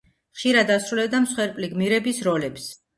ხშირად 0.37 0.73
ასრულებდა 0.77 1.21
მსხვერპლი 1.27 1.73
გმირების 1.77 2.27
როლებს. 2.33 2.71